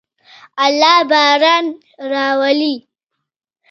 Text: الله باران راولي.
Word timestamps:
الله 0.65 0.95
باران 1.09 1.65
راولي. 2.11 2.75